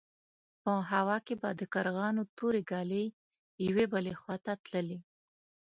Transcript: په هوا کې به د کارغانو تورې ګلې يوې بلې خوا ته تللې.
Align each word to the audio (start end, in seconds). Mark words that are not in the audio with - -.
په 0.63 0.73
هوا 0.91 1.17
کې 1.25 1.35
به 1.41 1.49
د 1.59 1.61
کارغانو 1.73 2.21
تورې 2.37 2.61
ګلې 2.71 3.05
يوې 3.67 3.85
بلې 3.93 4.13
خوا 4.19 4.35
ته 4.45 4.53
تللې. 4.65 4.99